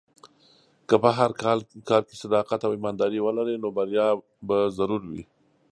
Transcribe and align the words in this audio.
که 0.87 0.95
په 1.03 1.09
هر 1.17 1.31
کار 1.89 2.01
کې 2.07 2.15
صداقت 2.23 2.59
او 2.63 2.71
ایمانداري 2.75 3.19
ولرې، 3.21 3.55
نو 3.63 3.67
بریا 3.77 4.07
به 4.47 4.57
ضرور 4.77 5.01
وي. 5.11 5.23